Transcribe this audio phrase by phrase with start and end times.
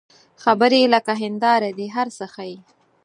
[0.43, 2.57] خبرې لکه هنداره دي، هر څه ښيي